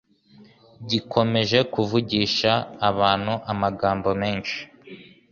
gikomeje 0.89 1.57
kuvugisha 1.73 2.51
abantu 2.89 3.33
amagambo 3.51 4.09
menshi 4.21 4.59